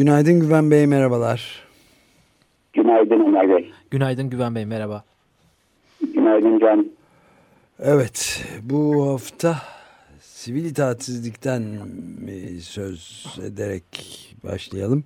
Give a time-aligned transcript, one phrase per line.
[0.00, 1.62] Günaydın Güven Bey, merhabalar.
[2.72, 3.70] Günaydın Ömer Bey.
[3.90, 5.04] Günaydın Güven Bey, merhaba.
[6.14, 6.86] Günaydın Can.
[7.78, 9.54] Evet, bu hafta
[10.20, 11.62] sivil itaatsizlikten
[12.60, 13.84] söz ederek
[14.44, 15.04] başlayalım.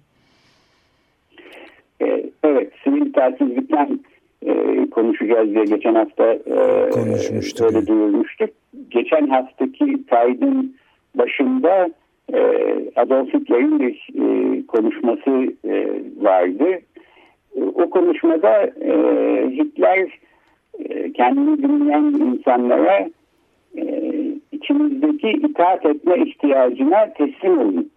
[2.00, 4.00] Ee, evet, sivil itaatsizlikten
[4.42, 4.54] e,
[4.90, 7.66] konuşacağız diye geçen hafta e, konuşmuştuk.
[7.66, 8.50] Öyle duyurmuştuk.
[8.90, 10.76] Geçen haftaki kaydın
[11.14, 11.90] başında
[12.32, 12.40] e,
[12.96, 16.70] Adolf Hitler'in bir e, konuşması e, vardı.
[17.56, 18.92] E, o konuşmada e,
[19.50, 20.08] Hitler
[20.78, 23.08] e, kendini dinleyen insanlara
[24.52, 27.90] içimizdeki itaat etme ihtiyacına teslim olun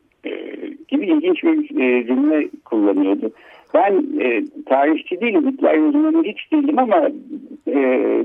[0.88, 3.31] gibi ilginç bir e, cümle kullanıyordu.
[3.78, 7.09] Ben e, tarihçi değilim, Hitler uzmanı hiç değilim ama
[7.67, 7.75] e,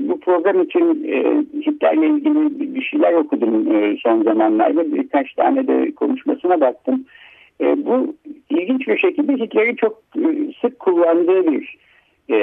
[0.01, 4.93] bu program için e, Hitler'le ilgili bir şeyler okudum e, son zamanlarda.
[4.93, 7.05] Birkaç tane de konuşmasına baktım.
[7.61, 8.15] E, bu
[8.49, 10.27] ilginç bir şekilde Hitler'in çok e,
[10.61, 11.77] sık kullandığı bir
[12.29, 12.37] e,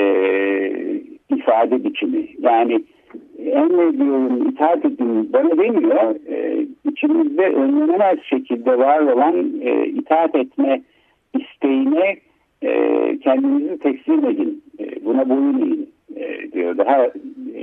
[1.30, 2.27] ifade biçimi.
[2.39, 2.83] Yani
[3.39, 6.14] emrediyorum, itaat edin bana demiyor.
[6.28, 10.83] E, içimizde önlenemez şekilde var olan e, itaat etme
[11.34, 12.17] isteğine
[12.62, 16.78] e, kendinizi teslim edin, e, buna boyun eğin e, diyor.
[16.78, 17.05] Daha
[17.55, 17.62] e,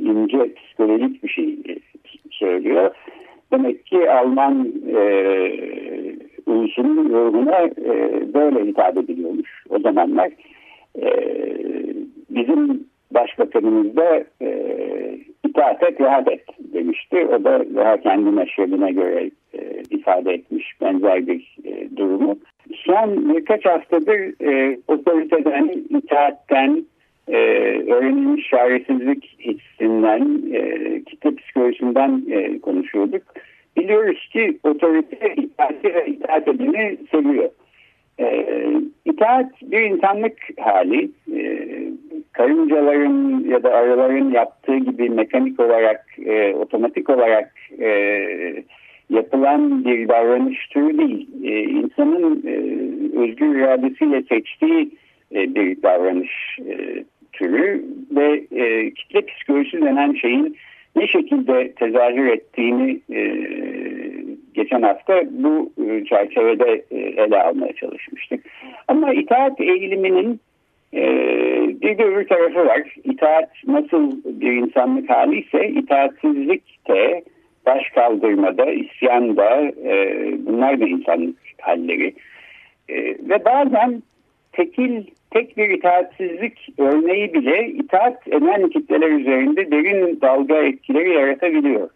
[0.00, 1.58] ince psikolojik bir şey
[2.30, 2.90] söylüyor.
[3.52, 5.00] Demek ki Alman e,
[6.46, 7.94] ulusunun ruhuna e,
[8.34, 10.30] böyle hitap ediliyormuş o zamanlar.
[11.02, 11.08] E,
[12.30, 14.78] bizim başbakanımız da e,
[15.44, 17.26] itaat et, rahat et demişti.
[17.26, 22.38] O da daha kendi meşrebine göre e, ifade etmiş benzer bir e, durumu
[22.86, 26.84] son birkaç haftadır e, otoriteden, itaatten,
[27.28, 27.36] e,
[27.92, 33.22] öğrenilmiş çaresizlik hissinden, e, kitle psikolojisinden e, konuşuyorduk.
[33.76, 37.50] Biliyoruz ki otorite itaati ve itaat edini seviyor.
[38.20, 38.46] E,
[39.04, 41.10] itaat bir insanlık hali.
[41.34, 41.68] E,
[42.32, 47.88] karıncaların ya da arıların yaptığı gibi mekanik olarak, e, otomatik olarak e,
[49.10, 51.28] yapılan bir davranış türü değil.
[51.44, 52.54] E, insanın e,
[53.18, 54.90] özgür iradesiyle seçtiği
[55.34, 60.56] e, bir davranış e, türü ve e, kitle psikolojisi denen şeyin
[60.96, 63.44] ne şekilde tezahür ettiğini e,
[64.54, 68.44] geçen hafta bu e, çerçevede e, ele almaya çalışmıştık.
[68.88, 70.40] Ama itaat eğiliminin
[70.94, 71.02] e,
[71.82, 72.94] bir de öbür tarafı var.
[73.04, 77.24] İtaat nasıl bir insanlık hali ise itaatsizlik de
[77.66, 82.14] baş kaldırmada, isyanda e, bunlar da insanlık halleri.
[82.88, 84.02] E, ve bazen
[84.52, 91.90] tekil tek bir itaatsizlik örneği bile itaat eden kitleler üzerinde derin dalga etkileri yaratabiliyor.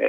[0.00, 0.06] E,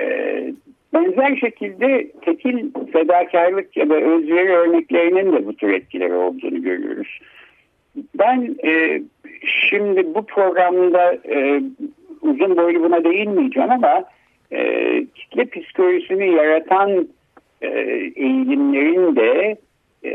[0.94, 7.19] benzer şekilde tekil fedakarlık ya da özveri örneklerinin de bu tür etkileri olduğunu görüyoruz.
[8.19, 9.02] Ben e,
[9.44, 11.62] şimdi bu programda e,
[12.22, 14.03] uzun boylu buna değinmeyeceğim ama
[14.52, 14.60] e,
[15.16, 17.08] kitle psikolojisini yaratan
[17.62, 17.68] e,
[18.16, 19.58] eğilimlerin de
[20.04, 20.12] e,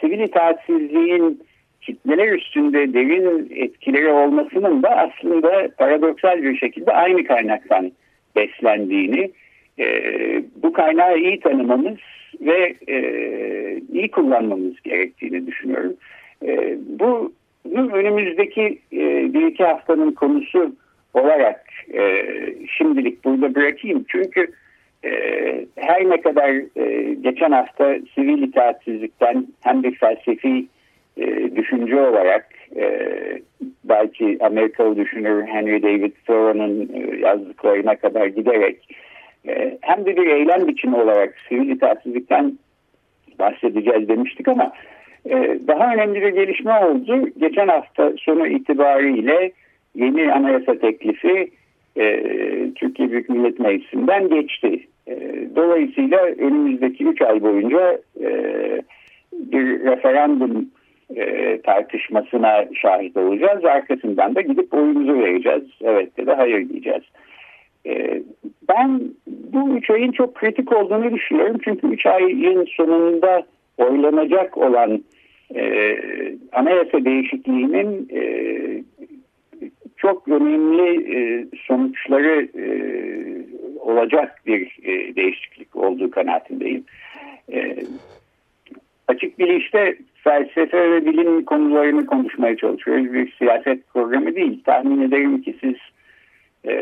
[0.00, 1.42] sivil itaatsizliğin
[1.80, 7.92] kitleler üstünde derin etkileri olmasının da aslında paradoksal bir şekilde aynı kaynaktan
[8.36, 9.30] beslendiğini,
[9.78, 9.86] e,
[10.62, 11.98] bu kaynağı iyi tanımamız
[12.40, 12.98] ve e,
[13.92, 15.94] iyi kullanmamız gerektiğini düşünüyorum.
[16.46, 17.32] E, bu,
[17.74, 20.76] önümüzdeki e, bir iki haftanın konusu
[21.16, 21.64] olarak
[21.94, 22.22] e,
[22.78, 24.04] şimdilik burada bırakayım.
[24.08, 24.46] Çünkü
[25.04, 25.10] e,
[25.76, 30.66] her ne kadar e, geçen hafta sivil itaatsizlikten hem bir felsefi
[31.16, 33.08] e, düşünce olarak e,
[33.84, 38.88] belki Amerikalı düşünür Henry David Thoreau'nun e, yazdıklarına kadar giderek
[39.48, 42.58] e, hem de bir eylem biçimi olarak sivil itaatsizlikten
[43.38, 44.72] bahsedeceğiz demiştik ama
[45.30, 47.28] e, daha önemli bir gelişme oldu.
[47.38, 49.52] Geçen hafta sonu itibariyle
[49.96, 51.50] yeni anayasa teklifi
[51.96, 52.22] e,
[52.74, 54.80] Türkiye Büyük Millet Meclisi'nden geçti.
[55.08, 55.14] E,
[55.56, 58.30] dolayısıyla önümüzdeki 3 ay boyunca e,
[59.32, 60.68] bir referandum
[61.16, 63.64] e, tartışmasına şahit olacağız.
[63.64, 65.64] Arkasından da gidip oyumuzu vereceğiz.
[65.82, 67.02] Evet ya da hayır diyeceğiz.
[67.86, 68.22] E,
[68.68, 71.56] ben bu üç ayın çok kritik olduğunu düşünüyorum.
[71.64, 73.42] Çünkü üç ayın sonunda
[73.78, 75.02] oylanacak olan
[75.54, 75.94] e,
[76.52, 78.22] anayasa değişikliğinin e,
[79.96, 82.66] çok önemli e, sonuçları e,
[83.80, 86.84] olacak bir e, değişiklik olduğu kanaatindeyim.
[87.52, 87.76] E,
[89.08, 93.12] açık bilişte felsefe ve bilim konularını konuşmaya çalışıyoruz.
[93.12, 94.62] Bir siyaset programı değil.
[94.64, 95.74] Tahmin ederim ki siz
[96.64, 96.74] e,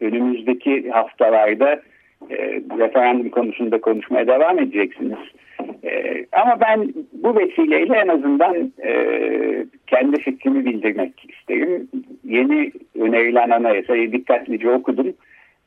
[0.00, 1.82] önümüzdeki haftalarda
[2.30, 2.36] e,
[2.78, 5.18] referandum konusunda konuşmaya devam edeceksiniz.
[5.84, 8.92] E, ama ben bu vesileyle en azından e,
[9.86, 11.19] kendi fikrimi bildirmek.
[12.30, 15.14] Yeni önerilen anayasayı dikkatlice okudum.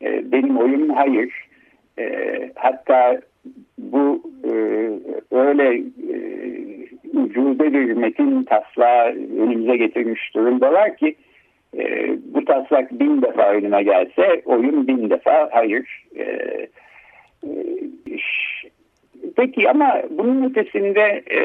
[0.01, 1.33] E, benim oyum hayır.
[2.00, 2.06] E,
[2.56, 3.21] hatta
[3.77, 4.54] bu e,
[5.31, 5.77] öyle
[6.13, 6.18] e,
[7.13, 9.07] ucube bir metin taslağı
[9.39, 11.15] önümüze getirmiş durumdalar ki
[11.77, 16.06] e, bu taslak bin defa önüme gelse oyun bin defa hayır.
[16.16, 16.24] E,
[17.44, 17.50] e,
[19.35, 21.39] peki ama bunun ötesinde e,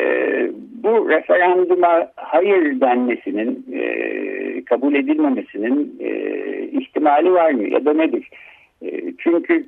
[0.82, 6.11] bu referanduma hayır denmesinin e, kabul edilmemesinin e,
[6.73, 8.31] ihtimali var mı ya da nedir?
[8.82, 8.88] E,
[9.19, 9.67] çünkü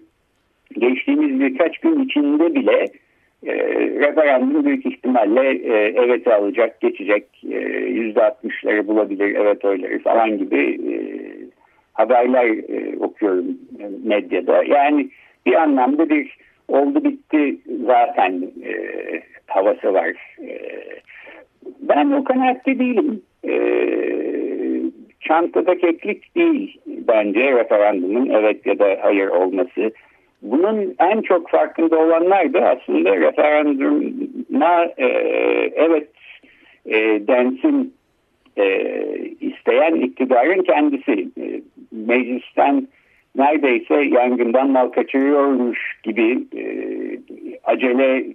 [0.78, 2.86] geçtiğimiz birkaç gün içinde bile
[3.46, 7.58] e, referandum büyük ihtimalle e, evet alacak, geçecek, e,
[7.88, 10.96] yüzde altmışları bulabilir evet oyları falan gibi e,
[11.92, 13.44] haberler e, okuyorum
[14.04, 14.64] medyada.
[14.64, 15.08] Yani
[15.46, 16.36] bir anlamda bir
[16.70, 17.56] oldu bitti
[17.86, 18.72] zaten e,
[19.46, 20.12] havası var.
[20.42, 20.58] E,
[21.80, 23.22] ben o kanaatte değilim.
[23.48, 23.54] E,
[25.20, 29.92] çantada keklik değil bence referandumun evet ya da hayır olması.
[30.42, 35.06] Bunun en çok farkında olanlar da aslında referanduma e,
[35.74, 36.08] evet
[36.86, 36.96] e,
[37.28, 37.94] densin
[38.56, 38.94] e,
[39.40, 41.28] isteyen iktidarın kendisi.
[41.40, 41.60] E,
[41.92, 42.88] meclisten
[43.36, 46.59] neredeyse yangından mal kaçırıyormuş gibi e,
[47.80, 48.26] acele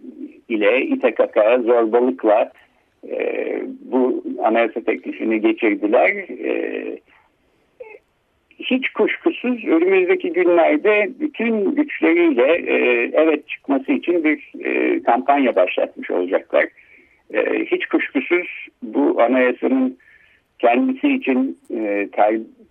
[0.50, 2.51] ile İTKK zorbalıkla
[3.09, 6.09] e, bu anayasa teklifini geçirdiler.
[6.30, 7.00] E,
[8.59, 16.65] hiç kuşkusuz önümüzdeki günlerde bütün güçleriyle e, evet çıkması için bir e, kampanya başlatmış olacaklar.
[17.33, 19.97] E, hiç kuşkusuz bu anayasanın
[20.59, 22.09] kendisi için e,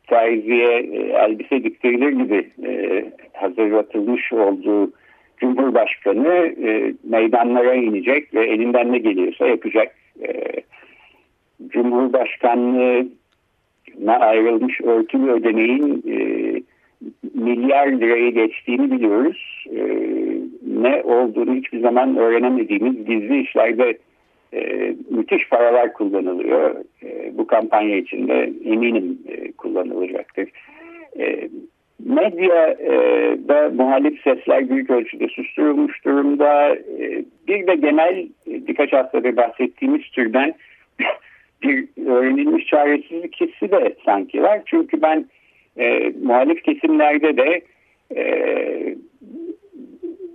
[0.09, 4.93] terziye e, elbise diktirilir gibi e, hazırlatılmış olduğu
[5.37, 9.95] Cumhurbaşkanı e, meydanlara inecek ve elinden ne geliyorsa yapacak.
[10.23, 10.53] E,
[11.69, 13.07] Cumhurbaşkanlığı
[14.07, 16.17] ayrılmış örtülü ödeneğin e,
[17.35, 19.67] milyar lirayı geçtiğini biliyoruz.
[19.77, 19.81] E,
[20.67, 23.99] ne olduğunu hiçbir zaman öğrenemediğimiz gizli işlerde
[24.55, 26.85] e, müthiş paralar kullanılıyor.
[27.03, 30.49] E, bu kampanya içinde eminim e, kullanılacaktır.
[31.19, 31.49] E,
[31.99, 32.93] medya e,
[33.49, 36.75] da muhalif sesler büyük ölçüde susturulmuş durumda.
[36.75, 40.55] E, bir de genel e, birkaç haftadır bahsettiğimiz türden
[41.63, 44.63] bir öğrenilmiş çaresizlik hissi de sanki var.
[44.67, 45.27] Çünkü ben
[45.77, 47.61] e, muhalif kesimlerde de
[48.17, 48.25] e,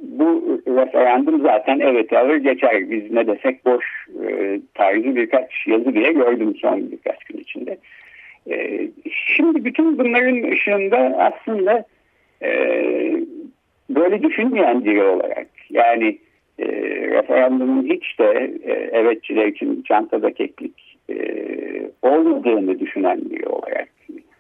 [0.01, 2.91] bu referandum zaten evet alır geçer.
[2.91, 3.85] Biz ne desek boş
[4.27, 7.77] e, tarzı birkaç yazı bile gördüm son birkaç gün içinde.
[8.49, 11.85] E, şimdi bütün bunların ışığında aslında
[12.41, 12.49] e,
[13.89, 16.17] böyle düşünmeyen biri olarak yani
[16.59, 16.65] e,
[17.11, 21.15] referandumun hiç de e, evetçiler için çantada keklik e,
[22.01, 23.89] olmadığını düşünen biri olarak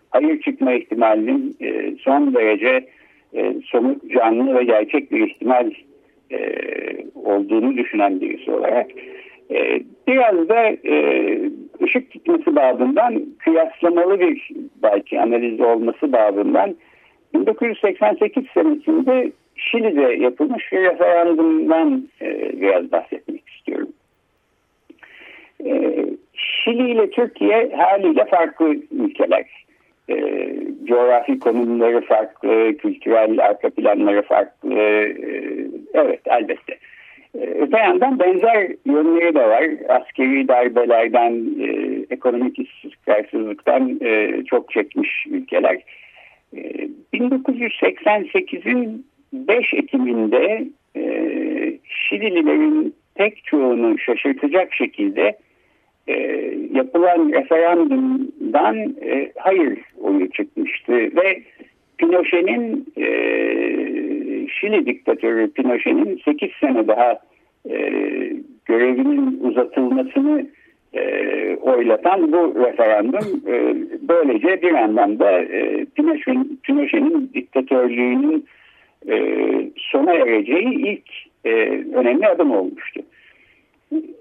[0.09, 1.57] hayır çıkma ihtimalinin
[1.99, 2.87] son derece
[3.65, 5.71] somut, canlı ve gerçek bir ihtimal
[7.15, 8.87] olduğunu düşünen birisi olarak
[10.07, 11.39] biraz da e,
[11.83, 14.49] ışık tutması babından kıyaslamalı bir
[14.83, 16.75] belki analiz olması babından
[17.33, 23.89] 1988 senesinde Şili'de yapılmış bir referandumdan e, biraz bahsetmek istiyorum.
[25.65, 29.45] E, Şili ile Türkiye haliyle farklı ülkeler.
[30.09, 30.15] E,
[30.83, 34.73] coğrafi konumları farklı, kültürel arka planları farklı.
[34.73, 35.15] E,
[35.93, 36.77] evet elbette.
[37.35, 39.65] E, öte yandan benzer yönleri de var.
[39.89, 41.69] Askeri darbelerden, e,
[42.09, 45.81] ekonomik istikrarsızlıktan e, çok çekmiş ülkeler.
[46.57, 46.59] E,
[47.13, 51.03] 1988'in 5 Ekim'inde e,
[51.89, 55.37] Şilililerin pek çoğunu şaşırtacak şekilde
[56.07, 56.13] e,
[56.73, 61.43] yapılan referandumdan e, hayır oyu çıkmıştı ve
[61.97, 63.05] Pinochet'in e,
[64.59, 67.19] Şili diktatörü Pinochet'in 8 sene daha
[67.69, 67.79] e,
[68.65, 70.45] görevinin uzatılmasını
[70.93, 78.45] e, oylatan bu referandum e, böylece bir anlamda e, Pinochet'in Pinochet diktatörlüğünün
[79.09, 79.15] e,
[79.77, 81.09] sona ereceği ilk
[81.45, 81.51] e,
[81.93, 83.01] önemli adım olmuştu.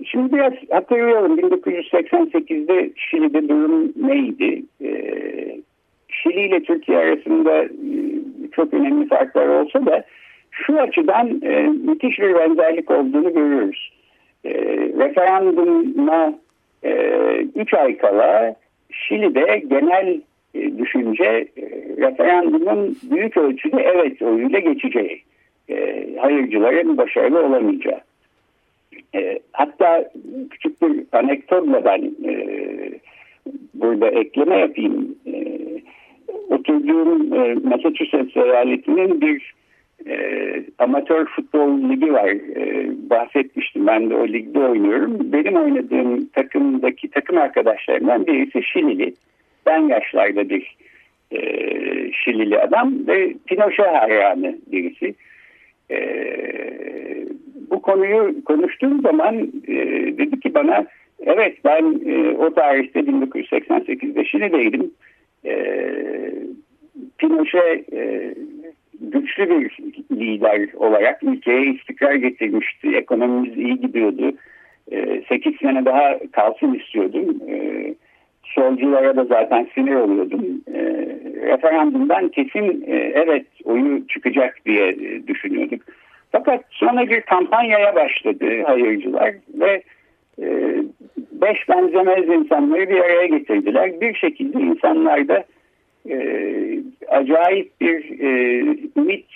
[0.04, 4.62] Şimdi biraz hatırlıyorum 1988'de Şili'de durum neydi?
[4.83, 4.90] E,
[6.09, 7.68] Şili ile Türkiye arasında e,
[8.52, 10.04] çok önemli farklar olsa da
[10.66, 13.92] şu açıdan e, müthiş bir benzerlik olduğunu görüyoruz.
[14.44, 14.50] E,
[14.98, 16.34] referanduma
[17.54, 18.56] 3 e, ay kala
[18.90, 20.20] Şili'de genel
[20.54, 21.62] e, düşünce e,
[21.96, 25.22] referandumun büyük ölçüde evet oyuyla geçeceği,
[25.70, 28.00] e, hayırcıların başarılı olamayacağı.
[29.14, 30.10] E, hatta
[30.50, 32.34] küçük bir anekdotla ben e,
[33.74, 35.16] burada ekleme yapayım.
[35.26, 35.58] E,
[36.50, 39.54] oturduğum e, Massachusetts eyaletinin bir
[40.07, 42.28] e, amatör futbol ligi var.
[42.57, 43.87] E, bahsetmiştim.
[43.87, 45.33] Ben de o ligde oynuyorum.
[45.33, 49.14] Benim oynadığım takımdaki takım arkadaşlarımdan birisi Şilili.
[49.67, 50.76] Ben yaşlarda bir
[51.33, 51.40] e,
[52.12, 55.14] Şilili adam ve Pinochet hayranı birisi.
[55.90, 55.99] E,
[57.71, 59.75] bu konuyu konuştuğum zaman e,
[60.19, 60.87] dedi ki bana
[61.21, 64.90] evet ben e, o tarihte 1988'de Şili'deydim.
[65.45, 65.55] E,
[67.19, 68.35] Pinochet e,
[69.00, 69.78] güçlü bir
[70.12, 72.97] lider olarak ülkeye istikrar getirmişti.
[72.97, 74.33] Ekonomimiz iyi gidiyordu.
[74.93, 77.37] E, 8 sene daha kalsın istiyordum.
[77.49, 77.55] E,
[78.43, 80.45] solculara da zaten sinir oluyordum.
[80.75, 80.81] E,
[81.47, 85.81] referandumdan kesin e, evet oyu çıkacak diye e, düşünüyorduk.
[86.33, 89.83] Fakat sonra bir kampanyaya başladı hayırcılar ve
[90.43, 90.75] e,
[91.33, 94.00] beş benzemez insanları bir araya getirdiler.
[94.00, 95.45] Bir şekilde insanlarda
[96.10, 96.18] e,
[97.08, 98.60] acayip bir e,
[98.96, 99.26] ümit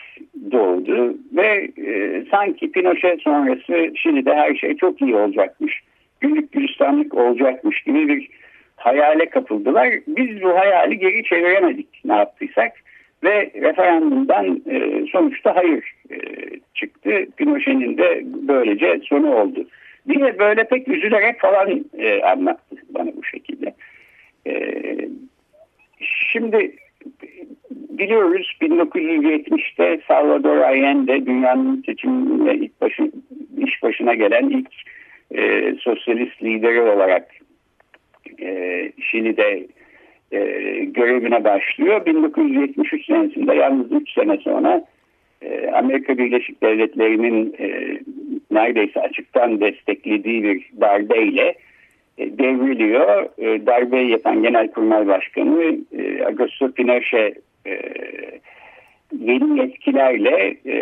[0.53, 5.81] doğdu ve e, sanki Pinochet sonrası şimdi de her şey çok iyi olacakmış,
[6.21, 8.29] günlük gülistanlık olacakmış gibi bir
[8.77, 9.89] hayale kapıldılar.
[10.07, 12.73] Biz bu hayali geri çeviremedik ne yaptıysak
[13.25, 16.17] ve referandumdan e, sonuçta hayır e,
[16.75, 17.11] çıktı.
[17.37, 19.67] Pinochet'in de böylece sonu oldu.
[20.09, 23.75] Diye böyle pek üzülerek falan e, anlattı bana bu şekilde.
[24.47, 24.53] E,
[26.03, 26.77] şimdi
[27.71, 33.11] biliyoruz 1970'te Salvador Allende dünyanın seçiminde ilk başı,
[33.59, 34.69] iş başına gelen ilk
[35.35, 37.29] e, sosyalist lideri olarak
[38.41, 39.67] e, Şili'de
[40.33, 40.41] e,
[40.85, 42.07] görevine başlıyor.
[42.07, 44.85] 1973 senesinde yalnız 3 sene sonra
[45.43, 47.99] e, Amerika Birleşik Devletleri'nin e,
[48.51, 51.57] neredeyse açıktan desteklediği bir darbeyle e,
[52.39, 53.29] devriliyor.
[53.39, 57.81] E, darbeyi yapan Genelkurmay Başkanı e, Augusto Pinochet e,
[59.19, 60.77] yeni yetkilerle e,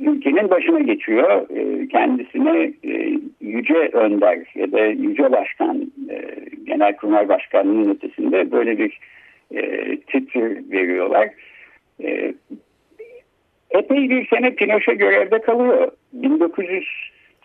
[0.00, 1.46] ülkenin başına geçiyor.
[1.56, 6.24] E, kendisine e, Yüce Önder ya da Yüce Başkan e,
[6.64, 8.98] Genelkurmay Başkanlığı'nın ötesinde böyle bir
[9.54, 11.28] e, titr veriyorlar.
[12.04, 12.34] E,
[13.70, 15.90] epey bir sene Pinochet görevde kalıyor.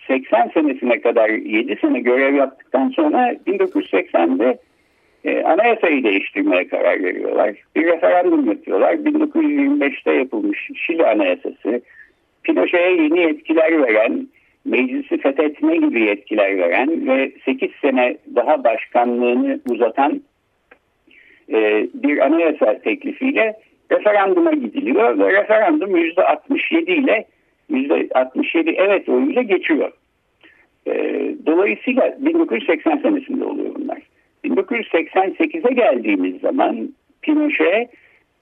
[0.09, 4.57] 1980 senesine kadar 7 sene görev yaptıktan sonra 1980'de
[5.25, 7.55] e, anayasayı değiştirmeye karar veriyorlar.
[7.75, 8.93] Bir referandum yapıyorlar.
[8.93, 11.81] 1925'te yapılmış Şili Anayasası
[12.43, 14.27] Pinochet'e yeni yetkiler veren,
[14.65, 20.21] meclisi fethetme gibi yetkiler veren ve 8 sene daha başkanlığını uzatan
[21.49, 23.59] e, bir anayasa teklifiyle
[23.91, 27.25] referanduma gidiliyor ve referandum %67 ile
[27.73, 29.91] %67 evet oyuyla geçiyor.
[30.87, 30.91] E,
[31.45, 33.97] dolayısıyla 1980 senesinde oluyor bunlar.
[34.45, 36.89] 1988'e geldiğimiz zaman
[37.21, 37.89] Pinochet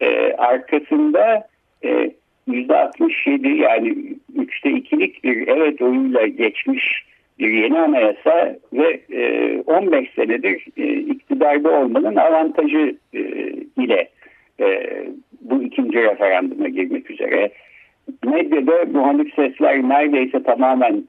[0.02, 1.48] e, arkasında
[1.84, 2.12] e,
[2.48, 3.96] %67 yani
[4.36, 7.06] üçte ikilik bir evet oyuyla geçmiş
[7.40, 13.20] bir yeni anayasa ve e, 15 senedir e, iktidarda olmanın avantajı e,
[13.78, 14.10] ile
[14.60, 14.88] e,
[15.42, 17.52] bu ikinci referanduma girmek üzere.
[18.26, 21.04] Medyada muhalif sesler neredeyse tamamen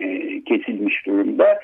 [0.00, 1.60] e, kesilmiş durumda.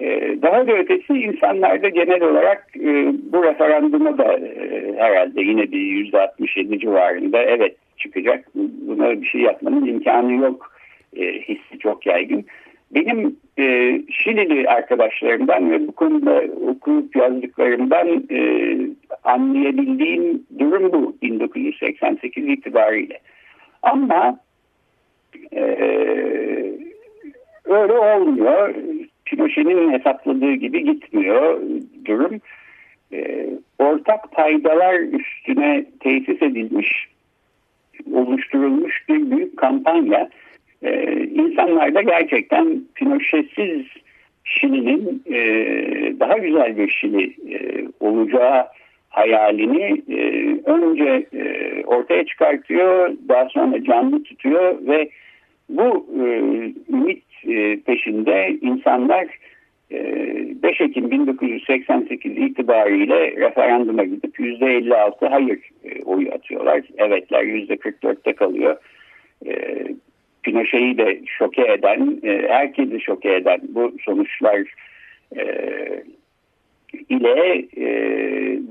[0.00, 5.80] E, daha da ötesi insanlarda genel olarak e, bu referanduma da e, herhalde yine bir
[5.80, 8.44] yüzde 67 civarında evet çıkacak.
[8.54, 10.72] Buna bir şey yapmanın imkanı yok
[11.16, 12.44] e, hissi çok yaygın.
[12.94, 13.64] Benim e,
[14.10, 18.40] Şilili arkadaşlarımdan ve bu konuda okuyup yazdıklarımdan e,
[19.24, 23.18] anlayabildiğim durum bu 1988 itibariyle.
[23.82, 24.38] Ama
[25.52, 25.62] e,
[27.64, 28.74] öyle olmuyor.
[29.24, 31.60] Pinochet'in hesapladığı gibi gitmiyor
[32.04, 32.40] durum.
[33.12, 33.48] E,
[33.78, 37.08] ortak paydalar üstüne tesis edilmiş
[38.12, 40.28] oluşturulmuş bir büyük kampanya.
[40.82, 43.86] Ee, insanlarda gerçekten Pinochet'siz
[44.44, 45.40] Şili'nin e,
[46.20, 48.66] daha güzel bir Şili e, olacağı
[49.12, 50.20] hayalini e,
[50.70, 55.08] önce e, ortaya çıkartıyor, daha sonra canlı tutuyor ve
[55.68, 56.24] bu e,
[56.92, 59.26] ümit e, peşinde insanlar
[59.92, 66.82] 5 ee, Ekim 1988 itibariyle referanduma gidip %56 hayır e, oyu atıyorlar.
[66.98, 68.76] Evetler %44'te kalıyor.
[69.46, 69.86] Ee,
[70.42, 74.74] Pinochet'i de şoke eden, e, herkesi şoke eden bu sonuçlar
[75.36, 75.44] e,
[77.12, 77.68] ile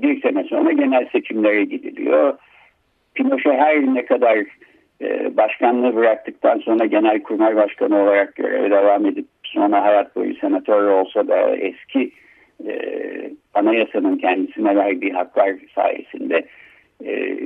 [0.02, 2.38] bir sene sonra genel seçimlere gidiliyor.
[3.14, 4.38] Pinochet her ne kadar
[5.36, 11.28] başkanlığı bıraktıktan sonra genel kurmay başkanı olarak göreve devam edip sonra hayat boyu senatör olsa
[11.28, 12.10] da eski
[12.68, 12.74] e,
[13.54, 16.46] anayasanın kendisine verdiği haklar sayesinde
[17.04, 17.36] e,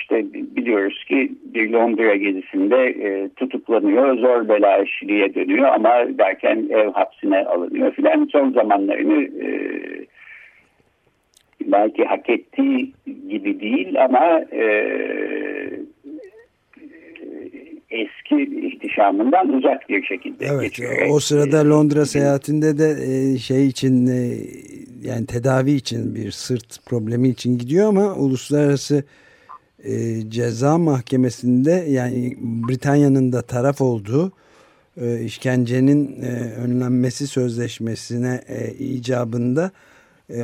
[0.00, 6.92] işte biliyoruz ki bir Londra gezisinde e, tutuklanıyor, zor bela işçiliğe dönüyor ama derken ev
[6.92, 9.50] hapsine alınıyor filan son zamanlarını e,
[11.60, 12.92] belki hak ettiği
[13.28, 14.66] gibi değil ama e,
[17.90, 20.92] eski ihtişamından uzak bir şekilde evet, geçiyor.
[21.10, 24.20] O sırada Londra seyahatinde de e, şey için e,
[25.04, 29.04] yani tedavi için bir sırt problemi için gidiyor ama uluslararası
[29.84, 34.32] e, ceza mahkemesinde yani Britanya'nın da taraf olduğu
[35.24, 36.22] işkencenin
[36.56, 38.42] önlenmesi sözleşmesine
[38.78, 39.70] icabında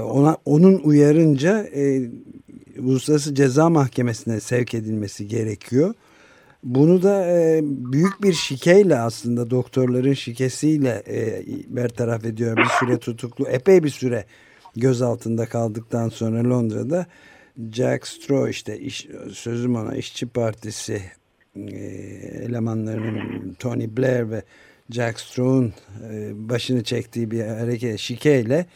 [0.00, 1.66] ona onun uyarınca
[2.78, 5.94] uluslararası ceza mahkemesine sevk edilmesi gerekiyor.
[6.64, 12.56] Bunu da e, büyük bir şikeyle aslında doktorların şikesiyle e, bertaraf ediyor.
[12.56, 14.24] Bir süre tutuklu, epey bir süre
[14.76, 17.06] gözaltında kaldıktan sonra Londra'da
[17.72, 21.02] Jack Straw işte iş, sözüm ona işçi partisi
[21.56, 21.76] e,
[22.44, 24.42] elemanlarının Tony Blair ve
[24.90, 25.72] Jack Straw'un
[26.10, 28.66] e, başını çektiği bir hareket şikeyle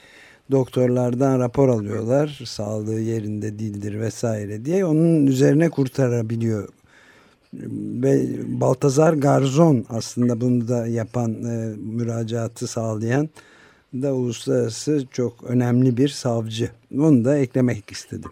[0.50, 6.69] doktorlardan rapor alıyorlar sağlığı yerinde değildir vesaire diye onun üzerine kurtarabiliyor
[8.02, 8.26] ve
[8.60, 13.28] Baltazar Garzon aslında bunu da yapan e, müracaatı sağlayan
[13.95, 16.71] da uluslararası çok önemli bir savcı.
[16.99, 18.30] Onu da eklemek istedim.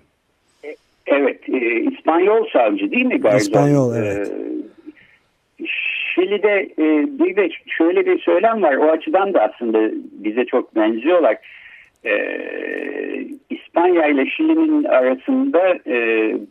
[1.54, 3.38] E, İspanyol savcı değil mi Garzon?
[3.38, 4.32] İspanyol, evet.
[5.60, 5.66] E,
[6.14, 6.84] Şili'de e,
[7.18, 8.74] bir de şöyle bir söylem var.
[8.76, 11.36] O açıdan da aslında bize çok benziyorlar
[12.04, 12.14] e,
[13.50, 15.96] İspanya ile Şili'nin arasında e,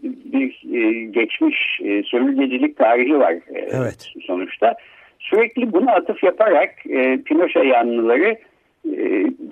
[0.04, 4.12] bir e, geçmiş e, sömürgecilik tarihi var e, evet.
[4.28, 4.76] sonuçta.
[5.20, 8.38] Sürekli buna atıf yaparak e, Pinochet yanlıları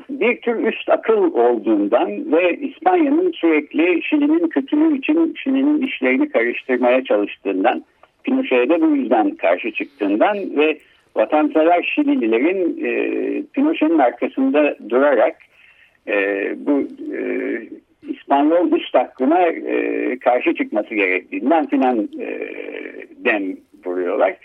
[0.10, 7.84] bir tür üst akıl olduğundan ve İspanya'nın sürekli Şili'nin kötülüğü için Şili'nin işlerini karıştırmaya çalıştığından
[8.24, 10.78] Pinochet'e de bu yüzden karşı çıktığından ve
[11.15, 12.91] vatansever Şilililerin e,
[13.54, 15.36] Pinochet'in arkasında durarak
[16.08, 16.15] e,
[16.58, 17.62] bu e,
[18.10, 22.39] İspanyol üst hakkına e, karşı çıkması gerektiğinden filan e,
[23.26, 24.36] dem vuruyorlar.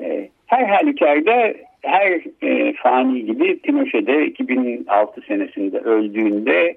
[0.00, 6.76] E, her halükarda her e, fani gibi Pinochet'de 2006 senesinde öldüğünde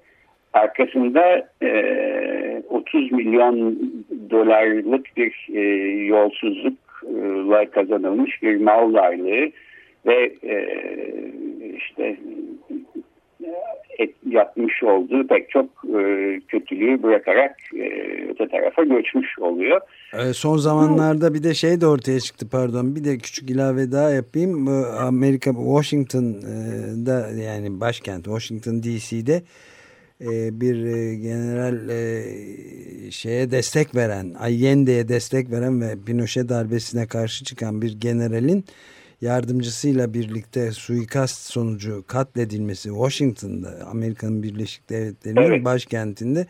[0.54, 3.80] arkasında e, 30 milyon
[4.30, 5.62] dolarlık bir e,
[6.06, 9.52] yolsuzlukla kazanılmış bir mal varlığı
[10.06, 10.68] ve e,
[11.78, 12.18] işte
[14.02, 15.66] et, yapmış olduğu pek çok
[16.00, 16.02] e,
[16.48, 17.86] kötülüğü bırakarak e,
[18.30, 19.82] öte tarafa göçmüş oluyor.
[20.14, 24.10] E, son zamanlarda bir de şey de ortaya çıktı pardon bir de küçük ilave daha
[24.10, 24.68] yapayım.
[25.00, 29.42] Amerika Washington'da yani başkent Washington DC'de
[30.22, 37.46] e, bir e, general e, şeye destek veren Allende'ye destek veren ve Pinochet darbesine karşı
[37.46, 38.66] çıkan bir generalin
[39.22, 45.66] yardımcısıyla birlikte suikast sonucu katledilmesi Washington'da Amerika'nın Birleşik Devletleri'nin evet.
[45.66, 46.46] başkentinde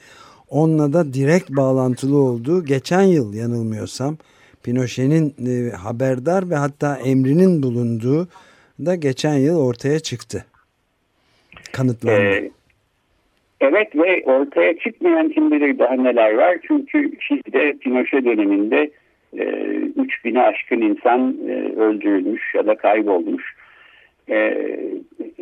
[0.50, 4.18] onunla da direkt bağlantılı olduğu geçen yıl yanılmıyorsam
[4.64, 8.28] Pinochet'in e, haberdar ve hatta emrinin bulunduğu
[8.86, 10.46] da geçen yıl ortaya çıktı.
[11.72, 12.22] Kanıtlandı.
[12.22, 12.52] Ee,
[13.62, 16.58] evet ve ortaya çıkmayan kim bilir daha neler var.
[16.68, 18.92] Çünkü Şili'de Pinochet döneminde
[19.34, 23.56] 3000'e aşkın insan e, öldürülmüş ya da kaybolmuş.
[24.30, 24.58] E,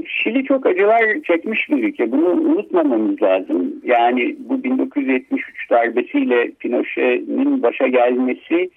[0.06, 2.12] Şili çok acılar çekmiş bir ülke.
[2.12, 3.82] Bunu unutmamamız lazım.
[3.84, 8.70] Yani bu 1973 darbesiyle Pinochet'in başa gelmesi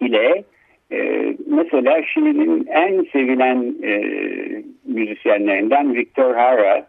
[0.00, 0.44] ile
[0.92, 4.02] e, mesela Şili'nin en sevilen e,
[4.84, 6.86] müzisyenlerinden Victor Hara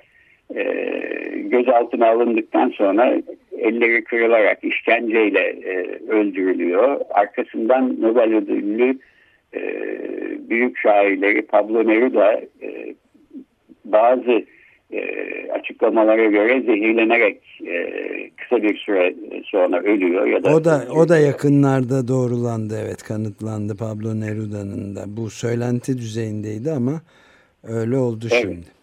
[0.55, 0.63] e,
[1.35, 3.21] gözaltına alındıktan sonra
[3.57, 7.01] elleri kırılarak işkenceyle e, öldürülüyor.
[7.09, 8.99] Arkasından Nobel ödüllü
[9.53, 9.62] e,
[10.49, 12.95] büyük şairleri Pablo Neruda e,
[13.85, 14.45] bazı
[14.91, 15.01] e,
[15.51, 17.75] açıklamalara göre zehirlenerek e,
[18.38, 23.77] kısa bir süre sonra ölüyor ya da o da o da yakınlarda doğrulandı evet kanıtlandı
[23.77, 27.01] Pablo Neruda'nın da bu söylenti düzeyindeydi ama
[27.63, 28.41] öyle oldu evet.
[28.41, 28.78] şimdi.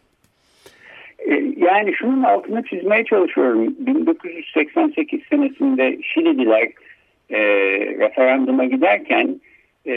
[1.66, 3.74] Yani şunun altını çizmeye çalışıyorum.
[3.78, 6.68] 1988 senesinde Şilililer
[7.30, 7.38] e,
[7.98, 9.40] referanduma giderken
[9.86, 9.94] e,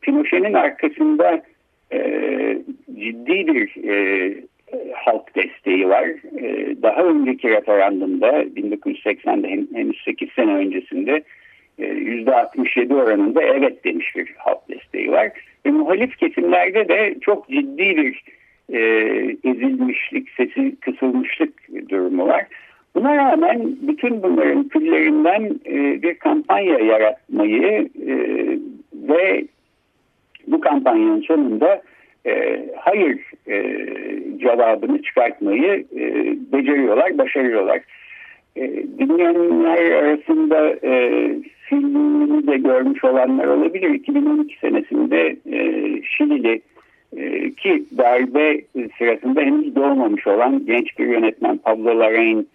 [0.00, 1.42] Pinochet'in arkasında
[1.92, 1.98] e,
[2.98, 4.34] ciddi bir e,
[4.94, 6.04] halk desteği var.
[6.40, 9.48] E, daha önceki referandumda 1980'de
[9.78, 11.22] henüz 8 sene öncesinde
[11.78, 15.30] e, %67 oranında evet demiş bir halk desteği var.
[15.66, 18.22] Ve muhalif kesimlerde de çok ciddi bir
[18.72, 18.80] e,
[19.44, 21.52] ezilmişlik, sesi kısılmışlık
[21.88, 22.46] durumu var.
[22.94, 28.14] Buna rağmen bütün bunların küllerinden e, bir kampanya yaratmayı e,
[29.08, 29.44] ve
[30.46, 31.82] bu kampanyanın sonunda
[32.26, 33.76] e, hayır e,
[34.38, 37.80] cevabını çıkartmayı e, beceriyorlar, başarıyorlar.
[38.56, 38.62] E,
[38.98, 41.28] dinleyenler arasında e,
[41.68, 43.90] filmini de görmüş olanlar olabilir.
[43.90, 45.62] 2012 senesinde e,
[46.02, 46.60] Şilili
[47.56, 48.60] ki darbe
[48.98, 52.46] sırasında henüz doğmamış olan genç bir yönetmen Pablo Larraín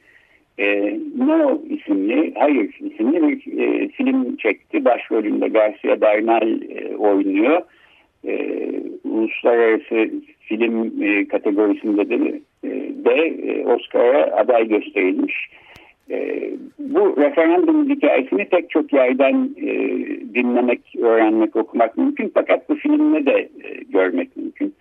[0.60, 4.86] e, No isimli, Hayır isimli bir e, film çekti.
[4.86, 7.62] Başrolünde Garcia Bernal e, oynuyor.
[8.28, 8.60] E,
[9.04, 12.69] uluslararası film e, kategorisinde de, e,
[13.06, 15.50] de e, Oscar'a aday gösterilmiş.
[15.52, 15.70] E,
[16.80, 19.69] bu referandum hikayesini pek çok yerden e,
[20.34, 22.32] dinlemek, öğrenmek, okumak mümkün.
[22.34, 24.74] Fakat bu filmde de e, görmek mümkün.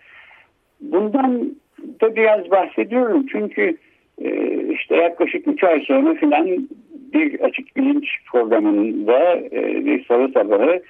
[0.81, 1.55] Bundan
[2.01, 3.77] da biraz bahsediyorum çünkü
[4.21, 6.67] e, işte yaklaşık 3 ay sonra filan
[7.13, 10.81] bir açık bilinç programında e, bir salı sabahı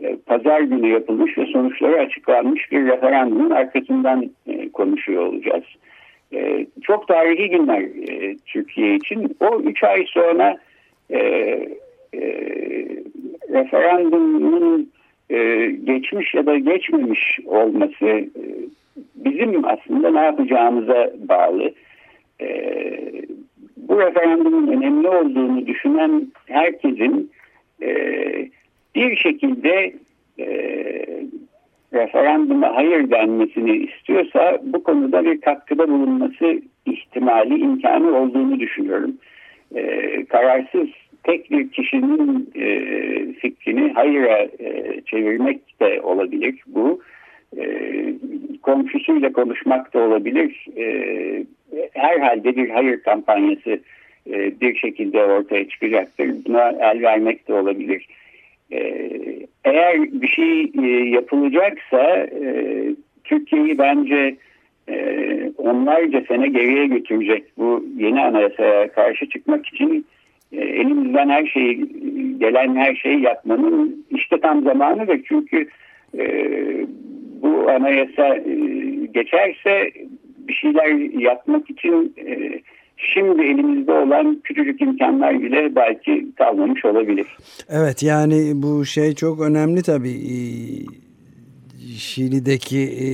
[0.00, 5.64] e, pazar günü yapılmış ve sonuçları açıklanmış bir referandumun arkasından e, konuşuyor olacağız.
[6.32, 9.36] E, çok tarihi günler e, Türkiye için.
[9.40, 10.58] O üç ay sonra
[11.10, 11.20] e,
[13.52, 14.90] referandumun
[15.84, 18.24] geçmiş ya da geçmemiş olması
[19.14, 21.72] bizim aslında ne yapacağımıza bağlı.
[23.76, 27.30] Bu referandumun önemli olduğunu düşünen herkesin
[28.94, 29.92] bir şekilde
[31.98, 39.16] referanduma hayır denmesini istiyorsa bu konuda bir katkıda bulunması ihtimali, imkanı olduğunu düşünüyorum.
[39.74, 40.88] E, kararsız
[41.24, 42.68] tek bir kişinin e,
[43.32, 47.00] fikrini hayıra e, çevirmek de olabilir bu.
[47.58, 47.64] E,
[48.62, 50.66] komşusuyla konuşmak da olabilir.
[50.76, 50.84] E,
[51.92, 53.80] herhalde bir hayır kampanyası
[54.30, 56.30] e, bir şekilde ortaya çıkacaktır.
[56.46, 58.08] Buna el vermek de olabilir.
[58.72, 59.10] Ee,
[59.64, 62.84] eğer bir şey e, yapılacaksa e,
[63.24, 64.36] Türkiye'yi bence
[64.88, 70.06] e, onlarca sene geriye götürecek bu yeni anayasaya karşı çıkmak için
[70.52, 71.88] elimizden her şeyi
[72.38, 75.68] gelen her şeyi yapmanın işte tam zamanı ve çünkü
[77.42, 78.36] bu anayasa
[79.14, 79.90] geçerse
[80.48, 82.14] bir şeyler yapmak için
[83.18, 87.26] şimdi elimizde olan küçücük imkanlar bile belki kalmamış olabilir.
[87.68, 90.10] Evet yani bu şey çok önemli tabii.
[90.10, 90.38] Ee,
[91.96, 93.06] Şili'deki e,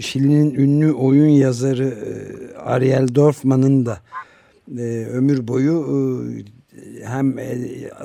[0.00, 2.12] Şili'nin ünlü oyun yazarı e,
[2.58, 3.98] Ariel Dorfman'ın da
[4.78, 5.86] e, ömür boyu
[7.04, 7.36] hem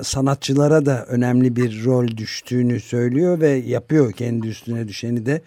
[0.02, 5.42] sanatçılara da önemli bir rol düştüğünü söylüyor ve yapıyor kendi üstüne düşeni de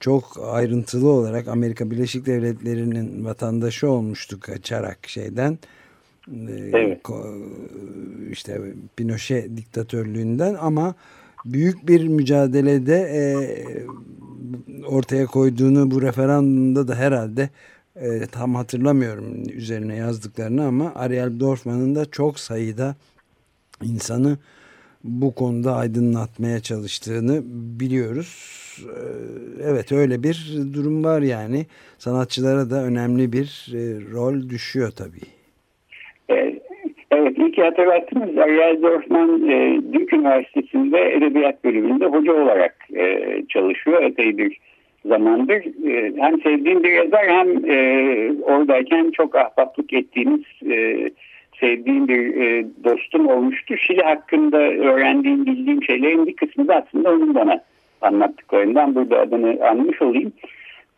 [0.00, 5.58] çok ayrıntılı olarak Amerika Birleşik Devletleri'nin vatandaşı olmuştu kaçarak şeyden.
[6.72, 7.00] Evet.
[8.30, 8.60] işte
[8.96, 10.94] Pinochet diktatörlüğünden ama
[11.44, 13.22] büyük bir mücadelede e,
[14.86, 17.50] ortaya koyduğunu bu referandumda da herhalde
[17.96, 22.96] e, tam hatırlamıyorum üzerine yazdıklarını ama Ariel Dorfman'ın da çok sayıda
[23.82, 24.38] insanı
[25.04, 27.42] bu konuda aydınlatmaya çalıştığını
[27.80, 28.58] biliyoruz.
[28.78, 31.66] Ee, evet öyle bir durum var yani.
[31.98, 33.80] Sanatçılara da önemli bir e,
[34.12, 35.38] rol düşüyor tabii.
[37.10, 38.38] Evet, iyi ki hatırlattınız.
[38.38, 43.18] Ariel Dorfman e, Duke Üniversitesi'nde Edebiyat bölümünde hoca olarak e,
[43.48, 44.58] çalışıyor epey bir
[45.04, 45.88] zamandır.
[45.90, 51.10] E, hem sevdiğim bir yazar hem e, oradayken çok ahbaplık ettiğimiz e,
[51.60, 53.76] sevdiğim bir e, dostum olmuştu.
[53.76, 57.64] Şili hakkında öğrendiğim, bildiğim şeylerin bir kısmı da aslında onun bana
[58.00, 60.32] anlattıklarından burada adını anmış olayım.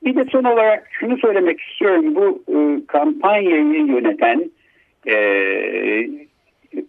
[0.05, 2.15] Bir de son olarak şunu söylemek istiyorum.
[2.15, 4.51] Bu e, kampanyayı yöneten
[5.07, 5.15] e,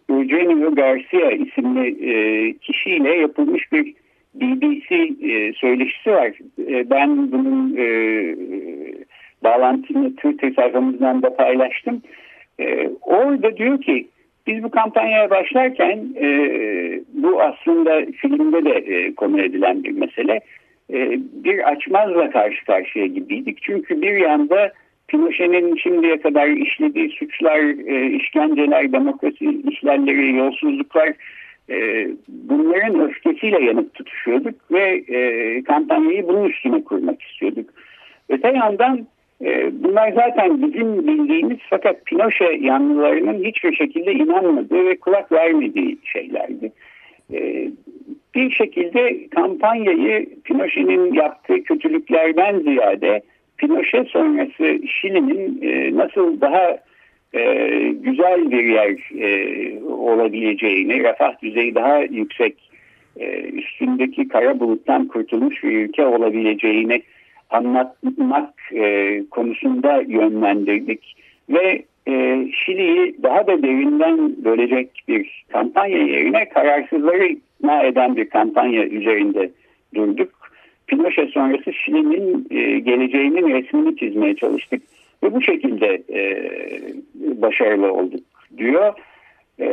[0.09, 3.93] Eugenio Garcia isimli e, kişiyle yapılmış bir
[4.33, 6.31] BBC e, söyleşisi var.
[6.67, 7.85] E, ben bunun e,
[9.43, 12.01] bağlantını Twitter sayfamızdan da paylaştım.
[12.59, 14.07] E, orada diyor ki
[14.47, 16.27] biz bu kampanyaya başlarken e,
[17.13, 17.40] bu
[17.71, 20.39] aslında filmde de e, konu edilen bir mesele.
[20.93, 23.57] E, bir açmazla karşı karşıya gibiydik.
[23.61, 24.71] Çünkü bir yanda
[25.07, 31.13] Pinochet'in şimdiye kadar işlediği suçlar, e, işkenceler, demokrasi ihlalleri, yolsuzluklar
[31.69, 37.69] e, bunların öfkesiyle yanıp tutuşuyorduk ve e, kampanyayı bunun üstüne kurmak istiyorduk.
[38.29, 39.07] Öte yandan
[39.45, 46.71] e, bunlar zaten bizim bildiğimiz fakat Pinochet yanlılarının hiçbir şekilde inanmadığı ve kulak vermediği şeylerdi.
[47.33, 47.71] E,
[48.35, 53.21] bir şekilde kampanyayı Pinochet'in yaptığı kötülüklerden ziyade
[53.61, 56.77] Pinochet sonrası Şili'nin e, nasıl daha
[57.33, 57.43] e,
[57.89, 62.71] güzel bir yer e, olabileceğini, refah düzeyi daha yüksek,
[63.53, 67.01] üstündeki kara buluttan kurtulmuş bir ülke olabileceğini
[67.49, 68.53] anlatmak
[69.31, 71.15] konusunda yönlendirdik.
[71.49, 78.85] Ve e, Şili'yi daha da derinden bölecek bir kampanya yerine kararsızları ikna eden bir kampanya
[78.85, 79.51] üzerinde
[79.95, 80.29] durduk.
[80.87, 84.81] Pinochet sonrası Şili'nin e, geleceğinin resmini çizmeye çalıştık
[85.23, 86.51] ve bu şekilde e,
[87.41, 88.23] başarılı olduk
[88.57, 88.93] diyor.
[89.59, 89.67] E,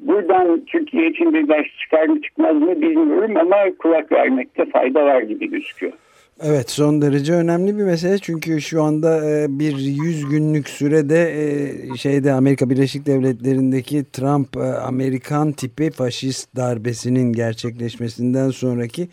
[0.00, 5.22] buradan Türkiye için bir ders çıkar mı çıkmaz mı bilmiyorum ama kulak vermekte fayda var
[5.22, 5.92] gibi gözüküyor.
[6.42, 11.96] Evet son derece önemli bir mesele çünkü şu anda e, bir 100 günlük sürede e,
[11.96, 19.08] şeyde Amerika Birleşik Devletleri'ndeki Trump e, Amerikan tipi faşist darbesinin gerçekleşmesinden sonraki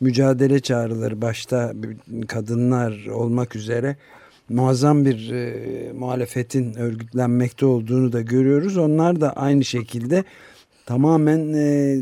[0.00, 1.72] mücadele çağrıları başta
[2.28, 3.96] kadınlar olmak üzere
[4.48, 8.76] muazzam bir e, muhalefetin örgütlenmekte olduğunu da görüyoruz.
[8.76, 10.24] Onlar da aynı şekilde
[10.86, 11.52] tamamen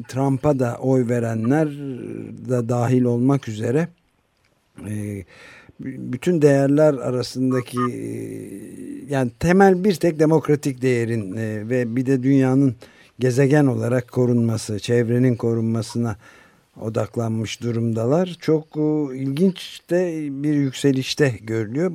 [0.02, 1.68] Trump'a da oy verenler
[2.48, 3.88] da dahil olmak üzere
[4.88, 5.25] e,
[5.81, 8.01] bütün değerler arasındaki e,
[9.09, 12.75] yani temel bir tek demokratik değerin e, ve bir de dünyanın
[13.19, 16.16] gezegen olarak korunması, çevrenin korunmasına
[16.81, 18.37] odaklanmış durumdalar.
[18.40, 21.93] Çok e, ilginç de bir yükselişte görülüyor.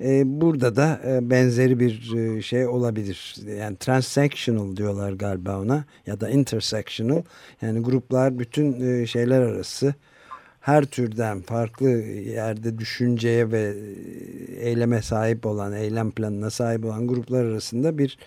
[0.00, 3.34] E, burada da e, benzeri bir şey olabilir.
[3.58, 7.22] Yani transactional diyorlar galiba ona ya da intersectional.
[7.62, 9.94] Yani gruplar bütün şeyler arası
[10.66, 11.88] her türden farklı
[12.36, 13.72] yerde düşünceye ve
[14.60, 18.18] eyleme sahip olan, eylem planına sahip olan gruplar arasında bir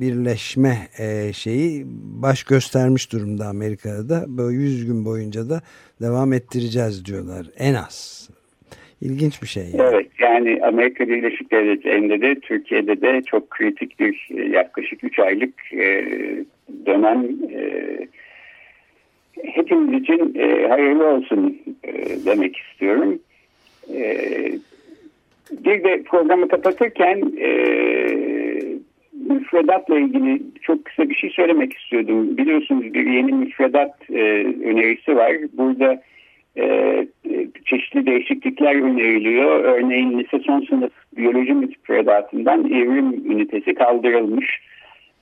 [0.00, 1.84] birleşme e, şeyi
[2.22, 4.24] baş göstermiş durumda Amerika'da da.
[4.28, 5.60] Böyle 100 gün boyunca da
[6.00, 8.28] devam ettireceğiz diyorlar en az.
[9.00, 9.64] İlginç bir şey.
[9.64, 9.90] Yani.
[9.92, 15.72] Evet yani Amerika Birleşik Devletleri'nde de Türkiye'de de çok kritik bir e, yaklaşık 3 aylık
[15.72, 16.04] e,
[16.86, 17.62] dönem e,
[19.44, 21.92] hepimiz için e, hayırlı olsun e,
[22.26, 23.18] demek istiyorum.
[23.94, 24.16] E,
[25.50, 27.48] bir de programı kapatırken e,
[29.28, 32.36] müfredatla ilgili çok kısa bir şey söylemek istiyordum.
[32.36, 34.22] Biliyorsunuz bir yeni müfredat e,
[34.64, 35.32] önerisi var.
[35.52, 36.02] Burada
[36.56, 37.06] e,
[37.64, 39.64] çeşitli değişiklikler öneriliyor.
[39.64, 44.60] Örneğin lise son sınıf biyoloji müfredatından evrim ünitesi kaldırılmış.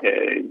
[0.05, 0.43] E,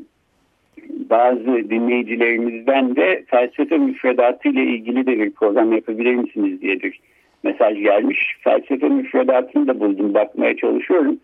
[0.90, 7.00] bazı dinleyicilerimizden de felsefe müfredatı ile ilgili de bir program yapabilir misiniz diye bir
[7.44, 8.38] mesaj gelmiş.
[8.42, 11.20] Felsefe müfredatını da buldum bakmaya çalışıyorum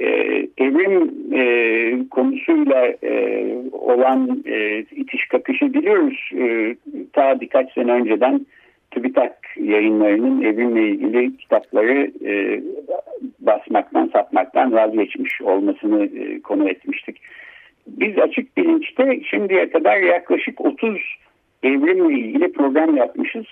[0.00, 0.06] e,
[0.58, 6.30] evrim e, konusuyla e, olan e, itiş kakışı biliyoruz.
[6.38, 6.76] E,
[7.12, 8.46] ta birkaç sene önceden
[8.90, 12.62] TÜBİTAK yayınlarının evrimle ilgili kitapları e,
[13.40, 17.20] basmaktan, satmaktan vazgeçmiş olmasını e, konu etmiştik.
[17.86, 20.98] Biz açık bilinçte şimdiye kadar yaklaşık 30
[21.62, 23.46] evrimle ilgili program yapmışız.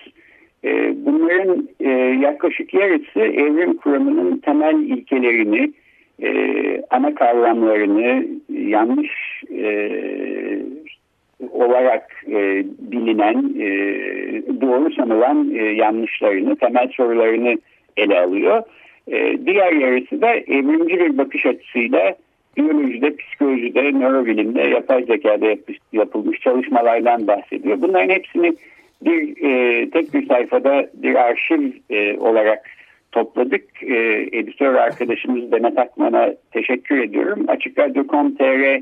[0.63, 1.89] E, bunların e,
[2.21, 5.73] yaklaşık yarısı evrim kuramının temel ilkelerini,
[6.23, 9.69] e, ana kavramlarını yanlış e,
[11.51, 12.23] olarak
[12.79, 13.43] bilinen,
[14.61, 15.43] doğru sanılan
[15.75, 17.57] yanlışlarını, temel sorularını
[17.97, 18.63] ele alıyor.
[19.45, 22.15] Diğer yarısı da evrimci bir bakış açısıyla
[22.57, 25.59] biyolojide, psikolojide, nörobilimde, yapay zekada yap
[25.93, 27.81] yapılmış çalışmalardan bahsediyor.
[27.81, 28.53] Bunların hepsini
[29.01, 32.69] bir e, tek bir sayfada bir arşiv e, olarak
[33.11, 33.83] topladık.
[33.83, 37.45] E, editör arkadaşımız Demet Akman'a teşekkür ediyorum.
[37.47, 38.81] Açıkradyo.com.tr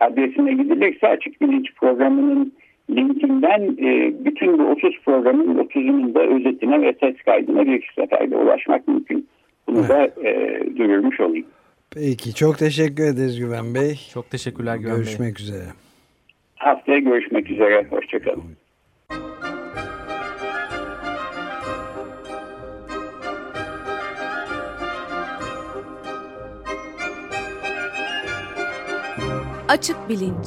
[0.00, 2.52] adresine gidilirse Açık Bilinç programının
[2.90, 8.88] linkinden e, bütün bu 30 programın 30'unun da özetine ve ses kaydına bir seferde ulaşmak
[8.88, 9.28] mümkün.
[9.66, 9.88] Bunu evet.
[9.88, 11.46] da e, duyurmuş olayım.
[11.94, 14.00] Peki çok teşekkür ederiz Güven Bey.
[14.12, 15.26] Çok teşekkürler Güven görüşmek Bey.
[15.26, 15.66] Görüşmek üzere.
[16.56, 17.86] Haftaya görüşmek üzere.
[17.90, 18.56] Hoşçakalın.
[29.68, 30.46] Açık Bilinç